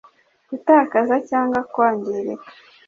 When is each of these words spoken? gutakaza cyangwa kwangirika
gutakaza 0.49 1.15
cyangwa 1.29 1.59
kwangirika 1.71 2.47